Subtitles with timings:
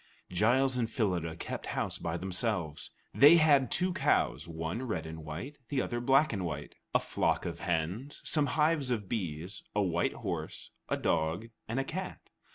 [0.31, 2.89] Giles and Phyllida kept house by themselves.
[3.13, 7.45] They had two cows, one red and white, the other black and white, a flock
[7.45, 12.31] of hens, some hives of bees, a white horse, a dog, and a cat.